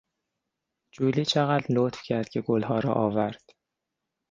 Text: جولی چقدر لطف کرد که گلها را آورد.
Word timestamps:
جولی 0.91 1.25
چقدر 1.25 1.65
لطف 1.69 2.01
کرد 2.03 2.29
که 2.29 2.41
گلها 2.41 2.79
را 2.79 2.93
آورد. 2.93 3.49